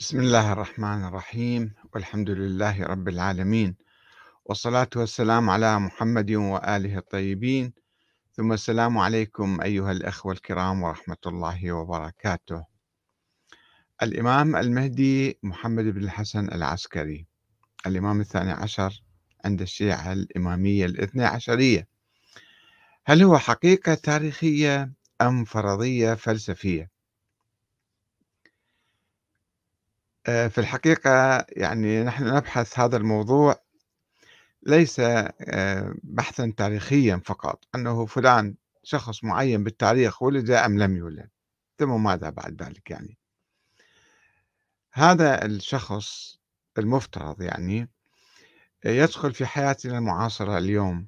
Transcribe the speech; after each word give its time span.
بسم 0.00 0.20
الله 0.20 0.52
الرحمن 0.52 1.04
الرحيم 1.04 1.74
والحمد 1.94 2.30
لله 2.30 2.82
رب 2.86 3.08
العالمين 3.08 3.76
والصلاة 4.44 4.88
والسلام 4.96 5.50
على 5.50 5.78
محمد 5.78 6.30
وآله 6.30 6.98
الطيبين 6.98 7.72
ثم 8.32 8.52
السلام 8.52 8.98
عليكم 8.98 9.60
أيها 9.60 9.92
الأخوة 9.92 10.32
الكرام 10.32 10.82
ورحمة 10.82 11.16
الله 11.26 11.72
وبركاته 11.72 12.64
الإمام 14.02 14.56
المهدي 14.56 15.38
محمد 15.42 15.84
بن 15.84 16.04
الحسن 16.04 16.48
العسكري 16.48 17.26
الإمام 17.86 18.20
الثاني 18.20 18.52
عشر 18.52 19.02
عند 19.44 19.62
الشيعة 19.62 20.12
الإمامية 20.12 20.86
الاثنى 20.86 21.24
عشرية 21.24 21.88
هل 23.04 23.22
هو 23.22 23.38
حقيقة 23.38 23.94
تاريخية 23.94 24.92
أم 25.20 25.44
فرضية 25.44 26.14
فلسفية؟ 26.14 26.89
آه، 30.26 30.48
في 30.48 30.58
الحقيقة 30.58 31.44
يعني 31.48 32.04
نحن 32.04 32.36
نبحث 32.36 32.78
هذا 32.78 32.96
الموضوع 32.96 33.56
ليس 34.62 35.00
آه، 35.00 35.94
بحثا 36.02 36.52
تاريخيا 36.56 37.22
فقط 37.24 37.64
أنه 37.74 38.06
فلان 38.06 38.54
شخص 38.82 39.24
معين 39.24 39.64
بالتاريخ 39.64 40.22
ولد 40.22 40.50
أم 40.50 40.78
لم 40.78 40.96
يولد 40.96 41.30
ثم 41.78 42.02
ماذا 42.02 42.30
بعد 42.30 42.62
ذلك 42.62 42.90
يعني؟ 42.90 43.18
هذا 44.92 45.44
الشخص 45.44 46.38
المفترض 46.78 47.42
يعني 47.42 47.88
يدخل 48.84 49.34
في 49.34 49.46
حياتنا 49.46 49.98
المعاصرة 49.98 50.58
اليوم 50.58 51.06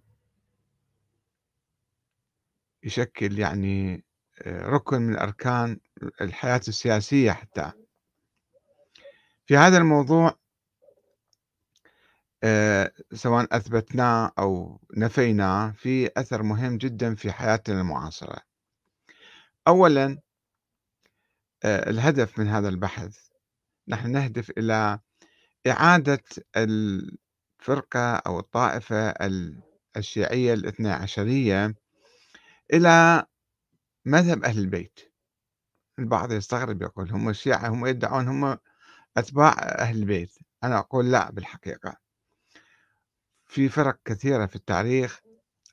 يشكل 2.82 3.38
يعني 3.38 4.04
آه، 4.42 4.66
ركن 4.66 5.02
من 5.02 5.18
أركان 5.18 5.80
الحياة 6.20 6.60
السياسية 6.68 7.32
حتى. 7.32 7.72
في 9.46 9.56
هذا 9.56 9.78
الموضوع 9.78 10.36
آه، 12.44 12.92
سواء 13.12 13.56
أثبتناه 13.56 14.32
أو 14.38 14.80
نفيناه 14.96 15.70
في 15.70 16.10
أثر 16.16 16.42
مهم 16.42 16.78
جدا 16.78 17.14
في 17.14 17.32
حياتنا 17.32 17.80
المعاصرة. 17.80 18.38
أولا 19.68 20.18
آه، 21.64 21.90
الهدف 21.90 22.38
من 22.38 22.48
هذا 22.48 22.68
البحث 22.68 23.18
نحن 23.88 24.10
نهدف 24.12 24.50
إلى 24.50 24.98
إعادة 25.66 26.22
الفرقة 26.56 28.14
أو 28.16 28.38
الطائفة 28.38 29.14
الشيعية 29.96 30.54
الاثنى 30.54 30.90
عشرية 30.90 31.74
إلى 32.72 33.26
مذهب 34.04 34.44
أهل 34.44 34.58
البيت. 34.58 35.00
البعض 35.98 36.32
يستغرب 36.32 36.82
يقول 36.82 37.10
هم 37.10 37.28
الشيعة 37.28 37.68
هم 37.68 37.86
يدعون 37.86 38.28
هم 38.28 38.58
أتباع 39.16 39.52
أهل 39.58 39.96
البيت. 39.98 40.38
أنا 40.64 40.78
أقول 40.78 41.12
لا 41.12 41.30
بالحقيقة. 41.30 41.96
في 43.46 43.68
فرق 43.68 43.98
كثيرة 44.04 44.46
في 44.46 44.56
التاريخ 44.56 45.20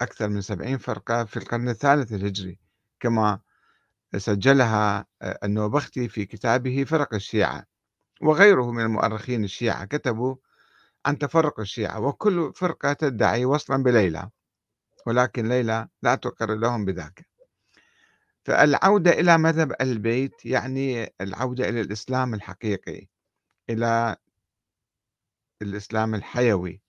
أكثر 0.02 0.30
من 0.30 0.42
سبعين 0.42 0.78
فرقة 0.78 1.26
في 1.26 1.38
القرن 1.38 1.70
الثالث 1.70 2.14
الهجري 2.14 2.59
كما 3.00 3.40
سجلها 4.18 5.06
آه، 5.22 5.40
النوبختي 5.44 6.09
في 6.09 6.26
كتابه 6.26 6.84
فرق 6.84 7.14
الشيعة 7.14 7.66
وغيره 8.22 8.72
من 8.72 8.84
المؤرخين 8.84 9.44
الشيعة 9.44 9.86
كتبوا 9.86 10.36
عن 11.06 11.18
تفرق 11.18 11.59
الشيعة 11.59 12.00
وكل 12.00 12.52
فرقة 12.56 12.94
تدعي 12.94 13.46
وصلا 13.46 13.84
بليلى 13.84 14.30
ولكن 15.08 15.50
ليلى 15.50 15.88
لا 16.02 16.16
تقر 16.16 16.56
لهم 16.56 16.86
بذاك. 16.86 17.26
فالعودة 18.46 19.12
إلى 19.12 19.38
مذهب 19.38 19.74
البيت 19.81 20.46
يعني 20.46 21.14
العودة 21.22 21.70
إلى 21.70 21.81
الإسلام 21.81 22.34
الحقيقي. 22.34 23.08
إلى 23.70 24.16
الإسلام 25.62 26.16
الحيوي. 26.16 26.81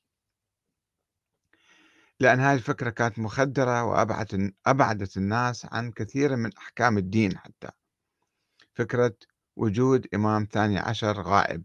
لأن 2.21 2.41
هذه 2.41 2.55
الفكرة 2.57 2.91
كانت 2.91 3.19
مخدرة 3.19 3.85
وأبعدت 3.85 4.55
أبعدت 4.67 5.17
الناس 5.17 5.67
عن 5.67 5.93
كثير 5.93 6.37
من 6.37 6.57
أحكام 6.57 6.99
الدين 6.99 7.39
حتى. 7.39 7.71
فكرة 8.75 9.17
وجود 9.57 10.07
إمام 10.15 10.49
ثاني 10.53 10.79
عشر 10.79 11.23
غائب 11.23 11.65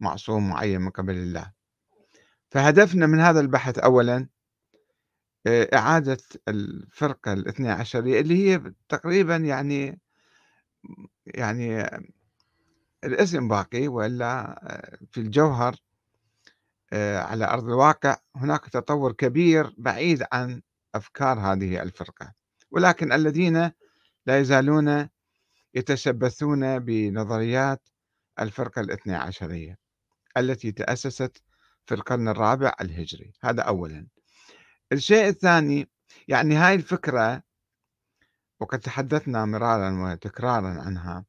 معصوم 0.00 0.48
معين 0.48 0.80
من 0.80 0.90
قبل 0.90 1.14
الله. 1.14 1.52
فهدفنا 2.50 3.06
من 3.06 3.20
هذا 3.20 3.40
البحث 3.40 3.78
أولا 3.78 4.28
إعادة 5.48 6.18
الفرقة 6.48 7.32
الاثنى 7.32 7.70
عشرية 7.70 8.20
اللي 8.20 8.34
هي 8.48 8.72
تقريبا 8.88 9.36
يعني 9.36 10.00
يعني 11.26 11.90
الاسم 13.04 13.48
باقي 13.48 13.88
وإلا 13.88 14.60
آه، 14.62 14.98
في 15.10 15.20
الجوهر 15.20 15.76
آه، 16.92 17.18
على 17.18 17.44
أرض 17.44 17.64
الواقع 17.64 18.16
هناك 18.36 18.68
تطور 18.68 19.12
كبير 19.12 19.74
بعيد 19.78 20.24
عن 20.32 20.62
أفكار 20.94 21.38
هذه 21.38 21.82
الفرقة. 21.82 22.32
ولكن 22.70 23.12
الذين 23.12 23.72
لا 24.26 24.38
يزالون 24.38 25.08
يتشبثون 25.74 26.78
بنظريات 26.78 27.88
الفرقة 28.40 28.80
الاثنى 28.80 29.14
عشرية 29.14 29.78
التي 30.36 30.72
تأسست 30.72 31.42
في 31.86 31.94
القرن 31.94 32.28
الرابع 32.28 32.72
الهجري. 32.80 33.32
هذا 33.42 33.62
أولا. 33.62 34.06
الشيء 34.92 35.28
الثاني 35.28 35.88
يعني 36.28 36.54
هاي 36.54 36.74
الفكرة 36.74 37.42
وقد 38.60 38.78
تحدثنا 38.78 39.44
مرارا 39.44 40.12
وتكرارا 40.12 40.80
عنها 40.80 41.24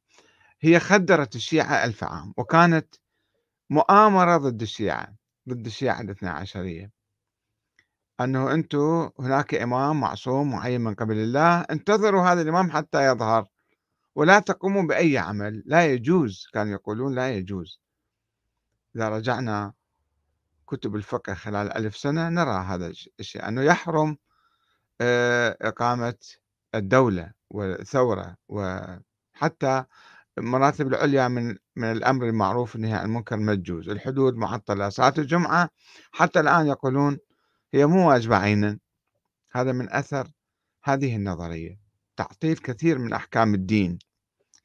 هي 0.62 0.80
خدرت 0.80 1.36
الشيعة 1.36 1.84
ألف 1.84 2.04
عام 2.04 2.34
وكانت 2.36 2.94
مؤامرة 3.70 4.36
ضد 4.36 4.62
الشيعة 4.62 5.14
ضد 5.48 5.66
الشيعة 5.66 6.00
الاثنى 6.00 6.28
عشرية. 6.28 6.90
أنه 8.20 8.54
أنتم 8.54 9.10
هناك 9.18 9.54
إمام 9.54 10.00
معصوم 10.00 10.50
معين 10.50 10.80
من 10.80 10.94
قبل 10.94 11.16
الله 11.16 11.60
انتظروا 11.60 12.22
هذا 12.22 12.42
الإمام 12.42 12.70
حتى 12.70 13.06
يظهر 13.06 13.46
ولا 14.14 14.38
تقوموا 14.38 14.82
بأي 14.82 15.18
عمل 15.18 15.62
لا 15.66 15.86
يجوز 15.86 16.46
كانوا 16.52 16.72
يقولون 16.72 17.14
لا 17.14 17.30
يجوز. 17.30 17.80
إذا 18.96 19.08
رجعنا 19.08 19.72
كتب 20.66 20.96
الفقه 20.96 21.34
خلال 21.34 21.72
ألف 21.72 21.96
سنة 21.96 22.28
نرى 22.28 22.64
هذا 22.64 22.92
الشيء 23.20 23.48
أنه 23.48 23.62
يحرم 23.62 24.16
آه، 25.00 25.56
إقامة 25.62 26.18
الدولة 26.74 27.32
والثورة 27.50 28.36
وحتى 28.48 29.84
المراتب 30.38 30.86
العليا 30.86 31.28
من 31.28 31.56
من 31.76 31.92
الأمر 31.92 32.26
المعروف 32.26 32.74
والنهي 32.74 32.92
عن 32.92 33.04
المنكر 33.04 33.36
مجوز 33.36 33.88
الحدود 33.88 34.36
معطلة 34.36 34.88
صلاة 34.88 35.14
الجمعة 35.18 35.70
حتى 36.12 36.40
الآن 36.40 36.66
يقولون 36.66 37.18
هي 37.74 37.86
مو 37.86 38.08
واجبة 38.08 38.36
عينا. 38.36 38.78
هذا 39.52 39.72
من 39.72 39.92
أثر 39.92 40.32
هذه 40.84 41.16
النظرية. 41.16 41.78
تعطيل 42.16 42.56
كثير 42.56 42.98
من 42.98 43.12
أحكام 43.12 43.54
الدين. 43.54 43.98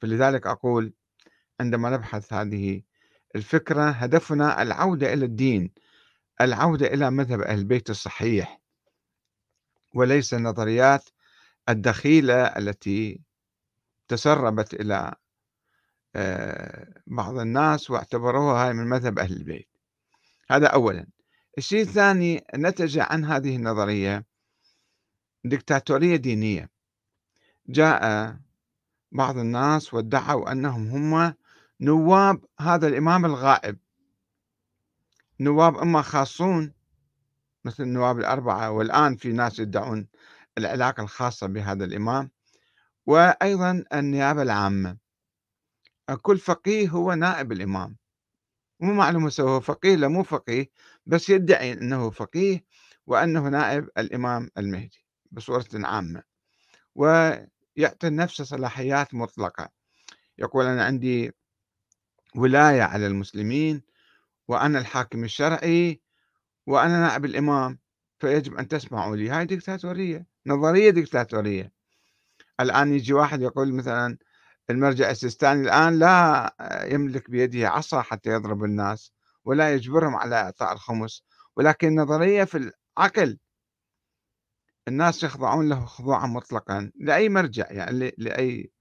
فلذلك 0.01 0.47
أقول 0.47 0.93
عندما 1.59 1.89
نبحث 1.89 2.33
هذه 2.33 2.81
الفكرة 3.35 3.89
هدفنا 3.89 4.61
العودة 4.61 5.13
إلى 5.13 5.25
الدين 5.25 5.71
العودة 6.41 6.87
إلى 6.87 7.11
مذهب 7.11 7.41
أهل 7.41 7.59
البيت 7.59 7.89
الصحيح. 7.89 8.61
وليس 9.93 10.33
النظريات 10.33 11.09
الدخيلة 11.69 12.43
التي 12.43 13.21
تسربت 14.07 14.91
آه، 14.91 15.15
بعض 17.07 17.39
الناس 17.39 17.91
واعتبروها 17.91 18.67
هاي 18.67 18.73
من 18.73 18.87
مذهب 18.87 19.19
أهل 19.19 19.33
البيت. 19.33 19.69
هذا 20.51 20.67
أولا. 20.67 21.07
الشيء 21.57 21.81
الثاني 21.81 22.43
نتج 22.55 22.99
عن 22.99 23.25
هذه 23.25 23.55
النظرية 23.55 24.25
دكتاتورية 25.43 26.15
دينية. 26.15 26.69
جاء 27.69 28.35
بعض 29.11 29.37
الناس 29.37 29.93
وادعوا 29.93 30.51
أنهم 30.51 30.87
هم 30.87 31.33
نواب 31.81 32.45
هذا 32.59 32.87
الإمام 32.87 33.25
الغائب. 33.25 33.77
نواب 35.39 35.77
إما 35.77 36.01
خاصون 36.01 36.73
مثل 37.65 37.83
النواب 37.83 38.19
الأربعة 38.19 38.71
والآن 38.71 39.15
في 39.15 39.31
ناس 39.31 39.59
يدعون 39.59 40.07
العلاقة 40.57 41.03
الخاصة 41.03 41.47
بهذا 41.47 41.85
الإمام. 41.85 42.31
وأيضا 43.05 43.83
النيابة 43.93 44.41
العامة. 44.41 45.06
كل 46.15 46.37
فقيه 46.37 46.89
هو 46.89 47.13
نائب 47.13 47.51
الإمام. 47.51 47.97
مو 48.79 48.93
معلوم 48.93 49.29
هو 49.39 49.59
فقيه 49.59 49.95
لا 49.95 50.07
مو 50.07 50.23
فقيه 50.23 50.71
بس 51.05 51.29
يدعي 51.29 51.73
أنه 51.73 52.09
فقيه 52.09 52.65
وأنه 53.07 53.49
نائب 53.49 53.89
الإمام 53.97 54.49
المهدي 54.57 55.05
بصورة 55.31 55.65
عامة. 55.73 56.23
ويعطي 56.95 58.09
نفسه 58.09 58.43
صلاحيات 58.43 59.13
مطلقة. 59.13 59.69
يقول 60.37 60.65
أنا 60.65 60.85
عندي 60.85 61.31
ولاية 62.35 62.81
على 62.81 63.07
المسلمين 63.07 63.81
وأنا 64.47 64.79
الحاكم 64.79 65.23
الشرعي 65.23 66.01
وأنا 66.67 67.01
نائب 67.01 67.25
الإمام 67.25 67.79
فيجب 68.19 68.55
أن 68.55 68.67
تسمعوا 68.67 69.15
لي. 69.15 69.29
هاي 69.29 69.45
ديكتاتورية 69.45 70.27
نظرية 70.47 70.89
ديكتاتورية. 70.89 71.71
الآن 72.59 72.93
يجي 72.93 73.13
واحد 73.13 73.41
يقول 73.41 73.73
مثلا 73.73 74.17
المرجع 74.69 75.11
السيستاني 75.11 75.61
الآن 75.61 75.99
لا 75.99 76.53
يملك 76.83 77.29
بيده 77.29 77.69
عصا 77.69 78.01
حتى 78.01 78.29
يضرب 78.29 78.63
الناس 78.63 79.13
ولا 79.45 79.73
يجبرهم 79.73 80.15
على 80.15 80.35
إعطاء 80.35 80.73
الخمس 80.73 81.23
ولكن 81.55 81.95
نظرية 81.95 82.43
في 82.43 82.71
العقل. 82.97 83.39
الناس 84.87 85.23
يخضعون 85.23 85.69
له 85.69 85.85
خضوعا 85.85 86.27
مطلقا 86.27 86.91
لأي 86.95 87.29
مرجع 87.29 87.71
يعني 87.71 88.13
لأي 88.17 88.71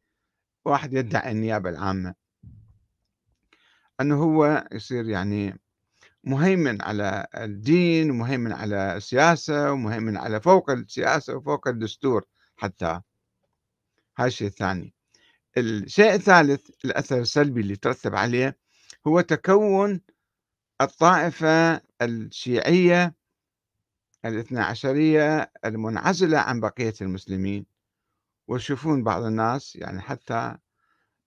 واحد 0.64 0.92
يدعي 0.94 1.32
النيابة 1.32 1.70
العامة. 1.70 2.14
أنه 4.00 4.22
هو 4.22 4.68
يصير 4.72 5.08
يعني 5.08 5.60
مهيمن 6.24 6.82
على 6.82 7.26
الدين 7.34 8.10
ومهيمن 8.10 8.52
على 8.52 8.96
السياسة 8.96 9.72
ومهيمن 9.72 10.16
على 10.16 10.40
فوق 10.40 10.70
السياسة 10.70 11.36
وفوق 11.36 11.68
الدستور 11.68 12.24
حتى. 12.56 13.00
هاي 14.18 14.26
الشيء 14.26 14.48
الثاني. 14.48 14.95
الشيء 15.58 16.14
الثالث 16.14 16.70
الأثر 16.84 17.18
السلبي 17.18 17.60
اللي 17.60 17.76
ترتب 17.76 18.14
عليه 18.14 18.58
هو 19.06 19.20
تكون 19.20 20.00
الطائفة 20.80 21.80
الشيعية 22.02 23.14
الاثنى 24.24 24.60
عشرية 24.60 25.52
المنعزلة 25.64 26.38
عن 26.38 26.60
بقية 26.60 26.94
المسلمين. 27.00 27.66
ويشوفون 28.48 29.02
بعض 29.04 29.22
الناس 29.22 29.76
يعني 29.76 30.00
حتى 30.00 30.56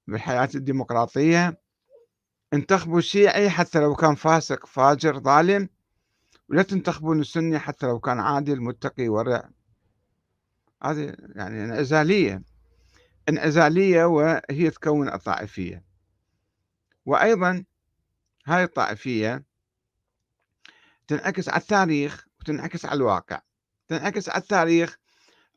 بالحياة 0.08 0.50
الديمقراطية 0.56 1.62
انتخبوا 2.54 3.00
الشيعي 3.00 3.50
حتى 3.50 3.80
لو 3.80 3.96
كان 3.96 4.16
فاسق 4.16 4.66
فاجر 4.66 5.20
ظالم. 5.20 5.70
ولا 6.50 6.64
تنتخبون 6.64 7.20
السني 7.20 7.60
حتى 7.60 7.86
لو 7.86 8.00
كان 8.00 8.20
عادل 8.20 8.62
متقي 8.62 9.10
ورع. 9.10 9.50
هذه 10.84 11.16
يعني 11.36 11.64
انعزالية 11.64 12.44
انعزالية 13.30 14.06
وهي 14.06 14.70
تكون 14.70 15.14
الطائفية. 15.14 15.84
وأيضا 17.06 17.66
هاي 18.46 18.64
الطائفية 18.64 19.44
تنعكس 21.08 21.50
على 21.50 21.62
التاريخ 21.62 22.28
وتنعكس 22.40 22.86
على 22.86 22.98
الواقع. 22.98 23.42
تنعكس 23.88 24.30
على 24.30 24.42
التاريخ 24.42 24.98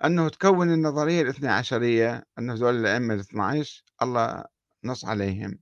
أنه 0.05 0.29
تكون 0.29 0.73
النظرية 0.73 1.23
الاثنى 1.23 1.49
عشرية 1.49 2.27
أنه 2.39 2.53
هذول 2.53 2.77
الأئمة 2.77 3.15
الاثنى 3.15 3.43
عشر 3.43 3.85
الله 4.03 4.45
نص 4.85 5.05
عليهم. 5.05 5.59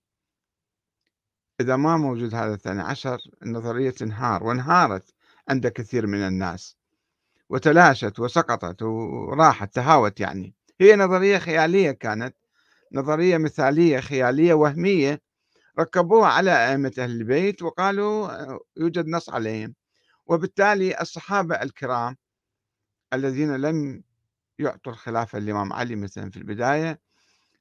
إذا 1.60 1.76
ما 1.76 1.96
موجود 1.96 2.34
هذا 2.34 2.54
الثاني 2.54 2.80
عشر 2.82 3.18
النظرية 3.42 3.90
تنهار 3.90 4.44
وانهارت 4.44 5.14
عند 5.48 5.66
كثير 5.66 6.06
من 6.06 6.18
الناس. 6.18 6.76
وتلاشت 7.48 8.18
وسقطت 8.20 8.82
وراحت 8.82 9.74
تهاوت 9.74 10.20
يعني. 10.20 10.54
هي 10.80 10.96
نظرية 10.96 11.38
خيالية 11.38 11.90
كانت 11.90 12.36
نظرية 12.92 13.38
مثالية 13.38 14.00
خيالية 14.00 14.54
وهمية 14.54 15.20
ركبوها 15.78 16.28
على 16.28 16.70
أئمة 16.70 16.92
أهل 16.98 17.10
البيت 17.10 17.62
وقالوا 17.62 18.30
يوجد 18.76 19.08
نص 19.08 19.30
عليهم. 19.30 19.74
وبالتالي 20.26 21.00
الصحابة 21.00 21.54
الكرام 21.62 22.16
الذين 23.12 23.56
لم 23.56 24.02
يعطوا 24.58 24.92
الخلافة 24.92 25.38
للإمام 25.38 25.72
علي 25.72 25.96
مثلا 25.96 26.30
في 26.30 26.36
البداية 26.36 27.00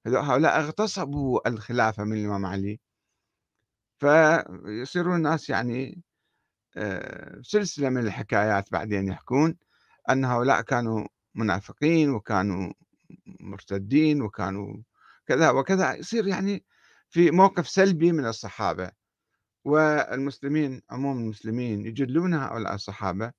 هؤلاء 0.08 0.60
اغتصبوا 0.60 1.50
الخلافة 1.50 2.04
من 2.04 2.18
الإمام 2.18 2.46
علي. 2.46 2.80
فيصيرون 4.00 5.16
الناس 5.16 5.50
يعني 5.50 6.04
آه، 6.78 7.42
سلسلة 7.42 7.90
من 7.90 8.02
الحكايات 8.08 8.72
بعدين 8.72 9.08
يحكون 9.08 9.58
أن 10.10 10.26
هؤلاء 10.26 10.62
كانوا 10.62 11.08
منافقين 11.36 12.10
وكانوا 12.10 12.74
مرتدين 13.40 14.22
وكانوا 14.22 14.78
كذا 15.28 15.50
وكذا 15.50 15.96
يصير 15.96 16.28
يعني 16.28 16.66
في 17.10 17.32
موقف 17.32 17.70
سلبي 17.70 18.12
من 18.12 18.26
الصحابة. 18.26 18.92
والمسلمين 19.66 20.82
عموم 20.90 21.18
المسلمين 21.18 21.86
يجلون 21.86 22.34
هؤلاء 22.34 22.76
الصحابة 22.76 23.32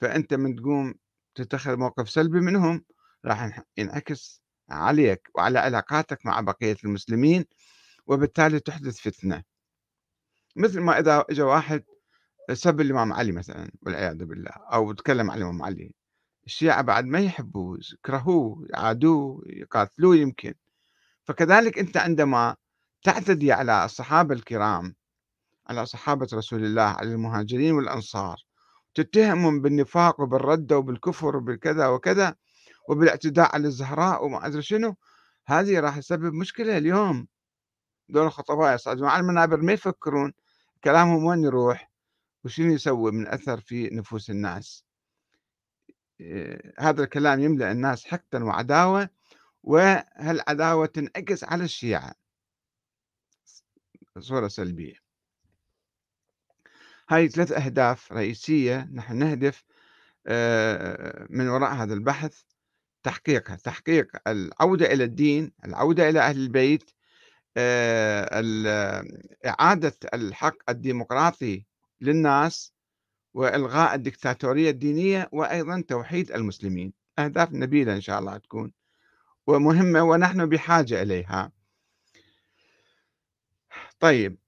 فأنت 0.00 0.34
من 0.34 0.56
تقوم 0.56 0.94
تتخذ 1.34 1.76
موقف 1.76 2.10
سلبي 2.10 2.40
منهم 2.40 2.84
راح 3.24 3.62
ينعكس 3.76 4.42
عليك 4.70 5.28
وعلى 5.34 5.58
علاقاتك 5.58 6.26
مع 6.26 6.40
بقية 6.40 6.76
المسلمين 6.84 7.44
وبالتالي 8.06 8.60
تحدث 8.60 8.98
فتنة. 8.98 9.42
مثل 10.56 10.80
ما 10.80 10.98
إذا 10.98 11.24
إجا 11.30 11.44
واحد 11.44 11.84
سب 12.52 12.80
الإمام 12.80 13.12
علي 13.12 13.32
مثلا 13.32 13.70
والعياذ 13.82 14.24
بالله 14.24 14.50
أو 14.72 14.92
تكلم 14.92 15.30
عن 15.30 15.38
الإمام 15.38 15.62
علي. 15.62 15.94
الشيعة 16.46 16.82
بعد 16.82 17.04
ما 17.04 17.20
يحبوه 17.20 17.78
يكرهوه 17.92 18.66
يعادوه 18.70 19.42
يقاتلوه 19.46 20.16
يمكن. 20.16 20.54
فكذلك 21.24 21.78
أنت 21.78 21.96
عندما 21.96 22.56
تعتدي 23.02 23.52
على 23.52 23.84
الصحابة 23.84 24.34
الكرام 24.34 24.94
على 25.68 25.86
صحابة 25.86 26.28
رسول 26.34 26.64
الله 26.64 26.82
على 26.82 27.12
المهاجرين 27.12 27.72
والأنصار 27.74 28.36
تتهمهم 28.94 29.60
بالنفاق 29.62 30.20
وبالردة 30.20 30.78
وبالكفر 30.78 31.36
وبالكذا 31.36 31.88
وكذا 31.88 32.34
وبالاعتداء 32.88 33.54
على 33.54 33.66
الزهراء 33.68 34.24
وما 34.24 34.46
أدري 34.46 34.62
شنو 34.62 34.96
هذه 35.46 35.80
راح 35.80 35.98
تسبب 35.98 36.32
مشكلة 36.34 36.78
اليوم. 36.78 37.26
دول 38.08 38.26
الخطباء 38.26 38.74
يصعدون 38.74 39.08
على 39.08 39.20
المنابر 39.20 39.56
ما 39.60 39.72
يفكرون 39.72 40.32
كلامهم 40.84 41.24
وين 41.24 41.44
يروح 41.44 41.90
وشنو 42.44 42.72
يسوي 42.72 43.12
من 43.12 43.26
أثر 43.28 43.60
في 43.60 43.90
نفوس 43.92 44.30
الناس. 44.30 44.85
هذا 46.78 47.04
الكلام 47.04 47.40
يملأ 47.40 47.72
الناس 47.72 48.04
حقدا 48.06 48.44
وعداوة 48.44 49.10
وهالعداوة 49.62 50.86
تنعكس 50.86 51.44
على 51.44 51.64
الشيعة. 51.64 52.14
صورة 54.18 54.48
سلبية. 54.48 54.94
هاي 57.08 57.28
ثلاث 57.28 57.52
أهداف 57.52 58.12
رئيسية 58.12 58.88
نحن 58.92 59.16
نهدف 59.16 59.64
آه، 60.26 61.26
من 61.30 61.48
وراء 61.48 61.74
هذا 61.74 61.94
البحث 61.94 62.42
تحقيقها. 63.02 63.56
تحقيق 63.56 64.16
العودة 64.26 64.86
إلى 64.86 65.04
الدين 65.04 65.52
العودة 65.64 66.08
إلى 66.08 66.20
أهل 66.20 66.36
البيت 66.36 66.90
آه، 67.56 69.04
إعادة 69.46 69.96
الحق 70.14 70.70
الديمقراطي 70.70 71.64
للناس 72.00 72.75
وإلغاء 73.36 73.94
الدكتاتورية 73.94 74.70
الدينية 74.70 75.28
وأيضا 75.32 75.84
توحيد 75.88 76.32
المسلمين. 76.32 76.92
أهداف 77.18 77.52
نبيلة 77.52 77.94
إن 77.94 78.00
شاء 78.00 78.18
الله 78.18 78.36
تكون 78.36 78.72
ومهمة 79.46 80.02
ونحن 80.02 80.46
بحاجة 80.46 81.02
إليها. 81.02 81.52
طيب. 84.00 84.38